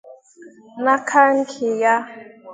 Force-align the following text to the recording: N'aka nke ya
N'aka 0.83 1.21
nke 1.39 1.69
ya 1.81 1.95